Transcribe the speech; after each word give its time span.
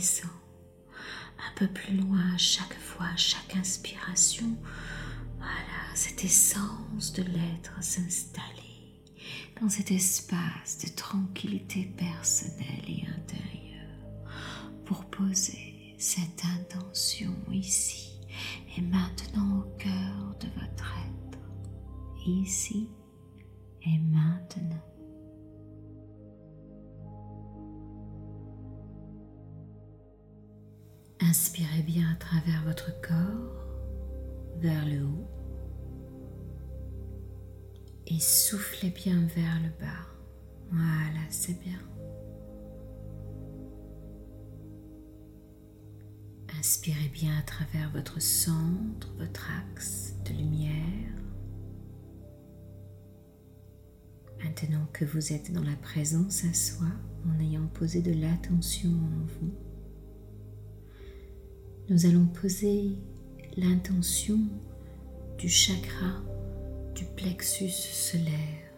un 0.00 1.54
peu 1.56 1.66
plus 1.66 1.96
loin 1.96 2.36
chaque 2.36 2.78
fois, 2.78 3.08
chaque 3.16 3.56
inspiration, 3.56 4.56
voilà, 5.38 5.94
cette 5.94 6.24
essence 6.24 7.12
de 7.12 7.22
l'être 7.22 7.82
s'installer 7.82 9.02
dans 9.60 9.68
cet 9.68 9.90
espace 9.90 10.78
de 10.84 10.88
tranquillité 10.94 11.84
personnelle 11.96 12.84
et 12.86 13.04
intérieure 13.08 14.22
pour 14.84 15.04
poser 15.06 15.94
cette 15.98 16.44
intention 16.44 17.34
ici 17.52 18.20
et 18.76 18.80
maintenant 18.80 19.60
au 19.60 19.76
cœur 19.78 20.36
de 20.40 20.46
votre 20.60 20.94
être, 21.08 21.38
ici 22.24 22.88
et 23.82 23.98
maintenant. 23.98 24.97
Inspirez 31.28 31.82
bien 31.82 32.10
à 32.10 32.14
travers 32.14 32.64
votre 32.64 32.90
corps 33.02 33.66
vers 34.60 34.86
le 34.86 35.04
haut 35.04 35.28
et 38.06 38.18
soufflez 38.18 38.88
bien 38.88 39.26
vers 39.36 39.60
le 39.60 39.68
bas. 39.78 40.06
Voilà, 40.70 41.20
c'est 41.28 41.60
bien. 41.60 41.78
Inspirez 46.58 47.10
bien 47.12 47.36
à 47.38 47.42
travers 47.42 47.90
votre 47.90 48.22
centre, 48.22 49.12
votre 49.18 49.50
axe 49.70 50.14
de 50.24 50.32
lumière. 50.32 51.12
Maintenant 54.42 54.86
que 54.94 55.04
vous 55.04 55.34
êtes 55.34 55.52
dans 55.52 55.62
la 55.62 55.76
présence 55.76 56.44
à 56.46 56.54
soi, 56.54 56.88
en 57.26 57.38
ayant 57.38 57.66
posé 57.66 58.00
de 58.00 58.18
l'attention 58.18 58.88
en 58.88 59.26
vous, 59.26 59.67
nous 61.90 62.04
allons 62.04 62.26
poser 62.26 62.90
l'intention 63.56 64.38
du 65.38 65.48
chakra 65.48 66.22
du 66.94 67.04
plexus 67.16 67.70
solaire, 67.70 68.72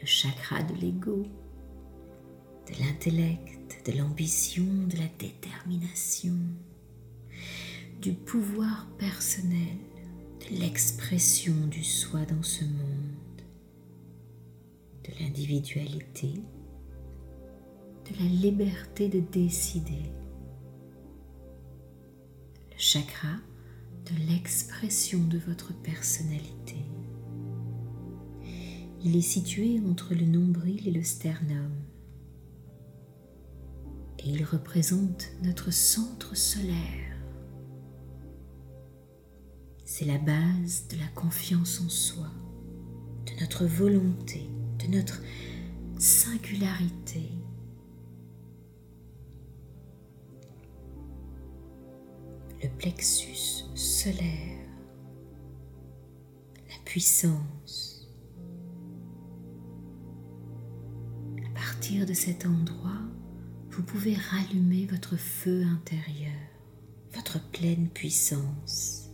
le 0.00 0.06
chakra 0.06 0.60
de 0.64 0.74
l'ego, 0.80 1.24
de 2.66 2.82
l'intellect, 2.82 3.86
de 3.86 3.96
l'ambition, 3.96 4.64
de 4.88 4.96
la 4.96 5.08
détermination, 5.18 6.34
du 8.02 8.12
pouvoir 8.12 8.88
personnel, 8.98 9.76
de 10.40 10.58
l'expression 10.58 11.54
du 11.70 11.84
soi 11.84 12.24
dans 12.24 12.42
ce 12.42 12.64
monde, 12.64 13.42
de 15.04 15.22
l'individualité, 15.22 16.32
de 18.10 18.18
la 18.18 18.28
liberté 18.28 19.08
de 19.08 19.20
décider 19.20 20.10
chakra 22.80 23.36
de 24.06 24.30
l'expression 24.30 25.18
de 25.24 25.38
votre 25.38 25.74
personnalité. 25.82 26.76
Il 29.04 29.16
est 29.16 29.20
situé 29.20 29.80
entre 29.86 30.14
le 30.14 30.24
nombril 30.24 30.88
et 30.88 30.90
le 30.90 31.02
sternum 31.02 31.70
et 34.18 34.30
il 34.30 34.44
représente 34.44 35.28
notre 35.42 35.70
centre 35.70 36.34
solaire. 36.34 37.18
C'est 39.84 40.06
la 40.06 40.18
base 40.18 40.86
de 40.88 40.96
la 40.98 41.08
confiance 41.14 41.82
en 41.84 41.88
soi, 41.90 42.30
de 43.26 43.40
notre 43.42 43.66
volonté, 43.66 44.48
de 44.78 44.86
notre 44.90 45.20
singularité 45.98 47.28
le 52.62 52.68
plexus 52.68 53.64
solaire, 53.74 54.68
la 56.68 56.76
puissance. 56.84 58.08
À 61.46 61.54
partir 61.54 62.06
de 62.06 62.12
cet 62.12 62.46
endroit, 62.46 63.02
vous 63.70 63.82
pouvez 63.82 64.14
rallumer 64.14 64.86
votre 64.86 65.16
feu 65.16 65.64
intérieur, 65.64 66.32
votre 67.12 67.40
pleine 67.50 67.88
puissance. 67.88 69.10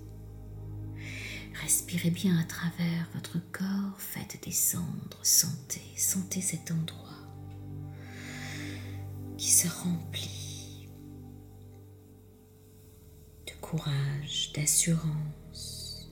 Respirez 1.63 2.11
bien 2.11 2.39
à 2.39 2.45
travers 2.45 3.09
votre 3.15 3.39
corps, 3.53 3.99
faites 3.99 4.43
descendre, 4.45 5.19
sentez, 5.23 5.83
sentez 5.97 6.41
cet 6.41 6.71
endroit 6.71 7.07
qui 9.39 9.51
se 9.51 9.69
remplit 9.69 10.46
courage, 13.71 14.53
d'assurance, 14.55 16.09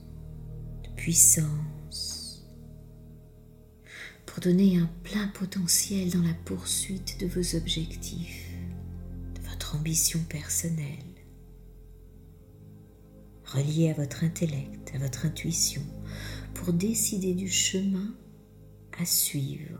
de 0.83 0.89
puissance, 0.95 2.43
pour 4.25 4.41
donner 4.41 4.77
un 4.77 4.89
plein 5.03 5.29
potentiel 5.29 6.11
dans 6.11 6.21
la 6.21 6.33
poursuite 6.43 7.17
de 7.21 7.27
vos 7.27 7.55
objectifs, 7.55 8.49
de 9.35 9.49
votre 9.49 9.77
ambition 9.77 10.19
personnelle, 10.27 10.99
relié 13.45 13.89
à 13.89 13.93
votre 13.93 14.25
intellect, 14.25 14.91
à 14.93 14.97
votre 14.97 15.25
intuition, 15.25 15.83
pour 16.55 16.73
décider 16.73 17.33
du 17.33 17.47
chemin 17.47 18.13
à 18.99 19.05
suivre 19.05 19.79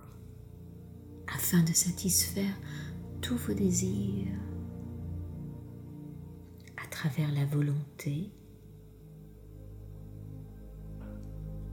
afin 1.27 1.61
de 1.63 1.73
satisfaire 1.73 2.57
tous 3.21 3.35
vos 3.35 3.53
désirs 3.53 4.31
travers 6.95 7.29
la 7.33 7.43
volonté, 7.43 8.31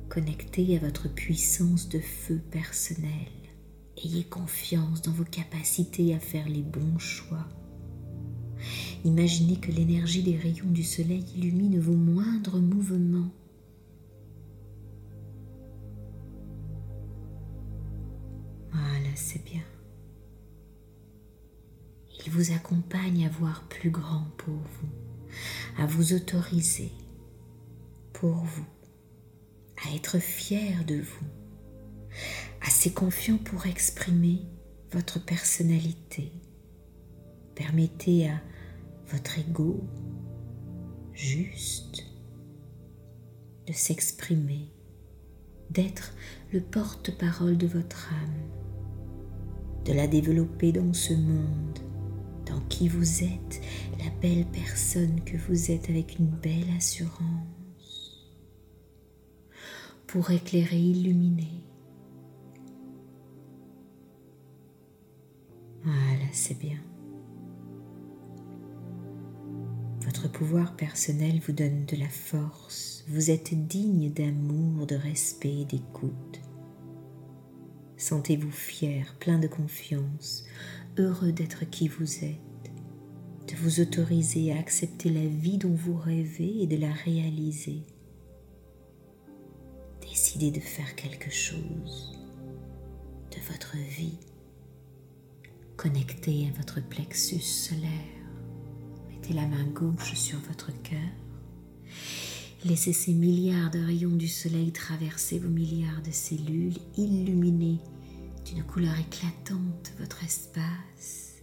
connectez 0.08 0.76
à 0.76 0.80
votre 0.80 1.08
puissance 1.08 1.88
de 1.88 2.00
feu 2.00 2.40
personnel. 2.50 3.30
Ayez 3.96 4.24
confiance 4.24 5.00
dans 5.00 5.12
vos 5.12 5.24
capacités 5.24 6.12
à 6.12 6.18
faire 6.18 6.48
les 6.48 6.62
bons 6.62 6.98
choix. 6.98 7.46
Imaginez 9.04 9.60
que 9.60 9.70
l'énergie 9.70 10.24
des 10.24 10.36
rayons 10.36 10.70
du 10.70 10.82
soleil 10.82 11.24
illumine 11.36 11.78
vos 11.78 11.94
moindres 11.94 12.58
mouvements. 12.58 13.30
Voilà, 18.72 19.14
c'est 19.14 19.44
bien. 19.44 19.62
Il 22.26 22.32
vous 22.32 22.50
accompagne 22.50 23.24
à 23.24 23.28
voir 23.28 23.62
plus 23.68 23.90
grand 23.90 24.26
pour 24.36 24.54
vous 24.54 25.01
à 25.78 25.86
vous 25.86 26.12
autoriser 26.12 26.92
pour 28.12 28.34
vous, 28.34 28.66
à 29.84 29.94
être 29.94 30.18
fier 30.18 30.84
de 30.84 30.96
vous, 30.96 31.26
assez 32.60 32.92
confiant 32.92 33.38
pour 33.38 33.66
exprimer 33.66 34.42
votre 34.92 35.24
personnalité. 35.24 36.32
Permettez 37.54 38.28
à 38.28 38.40
votre 39.08 39.38
ego 39.38 39.82
juste 41.12 42.04
de 43.66 43.72
s'exprimer, 43.72 44.70
d'être 45.70 46.14
le 46.52 46.60
porte-parole 46.60 47.56
de 47.56 47.66
votre 47.66 48.12
âme, 48.12 49.84
de 49.84 49.92
la 49.92 50.06
développer 50.06 50.72
dans 50.72 50.92
ce 50.92 51.14
monde 51.14 51.78
qui 52.68 52.88
vous 52.88 53.22
êtes, 53.24 53.60
la 53.98 54.10
belle 54.20 54.46
personne 54.46 55.20
que 55.24 55.36
vous 55.36 55.70
êtes 55.70 55.88
avec 55.90 56.18
une 56.18 56.30
belle 56.30 56.70
assurance, 56.76 58.22
pour 60.06 60.30
éclairer, 60.30 60.78
illuminer. 60.78 61.64
Voilà, 65.84 66.26
c'est 66.32 66.58
bien. 66.58 66.78
Votre 70.04 70.30
pouvoir 70.30 70.76
personnel 70.76 71.40
vous 71.46 71.52
donne 71.52 71.84
de 71.86 71.96
la 71.96 72.08
force. 72.08 73.04
Vous 73.08 73.30
êtes 73.30 73.54
digne 73.66 74.12
d'amour, 74.12 74.86
de 74.86 74.94
respect 74.94 75.60
et 75.60 75.64
d'écoute. 75.64 76.31
Sentez-vous 78.02 78.50
fier, 78.50 79.14
plein 79.20 79.38
de 79.38 79.46
confiance, 79.46 80.44
heureux 80.98 81.30
d'être 81.30 81.64
qui 81.70 81.86
vous 81.86 82.24
êtes, 82.24 82.72
de 83.46 83.54
vous 83.54 83.78
autoriser 83.78 84.52
à 84.52 84.58
accepter 84.58 85.08
la 85.08 85.24
vie 85.24 85.56
dont 85.56 85.72
vous 85.72 85.96
rêvez 85.96 86.62
et 86.62 86.66
de 86.66 86.76
la 86.76 86.92
réaliser. 86.92 87.82
Décidez 90.00 90.50
de 90.50 90.58
faire 90.58 90.96
quelque 90.96 91.30
chose 91.30 92.18
de 93.30 93.40
votre 93.52 93.76
vie. 93.76 94.18
Connectez 95.76 96.48
à 96.48 96.56
votre 96.56 96.84
plexus 96.84 97.38
solaire. 97.38 97.86
Mettez 99.10 99.32
la 99.32 99.46
main 99.46 99.66
gauche 99.66 100.14
sur 100.14 100.40
votre 100.40 100.72
cœur. 100.82 100.98
Laissez 102.64 102.92
ces 102.92 103.12
milliards 103.12 103.72
de 103.72 103.80
rayons 103.80 104.14
du 104.14 104.28
soleil 104.28 104.70
traverser 104.70 105.40
vos 105.40 105.48
milliards 105.48 106.00
de 106.02 106.12
cellules, 106.12 106.76
illuminer 106.96 107.80
d'une 108.44 108.62
couleur 108.62 108.96
éclatante 109.00 109.92
votre 109.98 110.22
espace. 110.22 111.34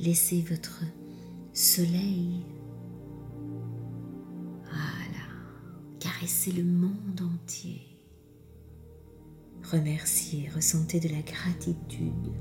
Laissez 0.00 0.42
votre 0.42 0.82
soleil, 1.52 2.44
voilà, 4.64 5.24
caresser 6.00 6.50
le 6.50 6.64
monde 6.64 7.20
entier. 7.20 7.82
remerciez, 9.70 10.48
ressentez 10.48 10.98
de 10.98 11.08
la 11.08 11.22
gratitude 11.22 12.32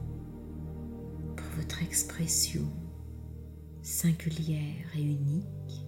pour 1.36 1.48
votre 1.58 1.84
expression 1.84 2.68
singulière 3.84 4.88
et 4.96 5.04
unique. 5.04 5.85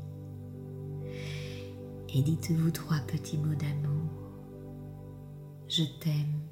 Et 2.13 2.21
dites-vous 2.21 2.71
trois 2.71 2.99
petits 3.07 3.37
mots 3.37 3.55
d'amour. 3.55 4.09
Je 5.67 5.83
t'aime 5.99 6.46